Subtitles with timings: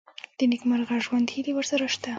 [0.37, 2.09] د نېکمرغه ژوند هیلې ورسره شته.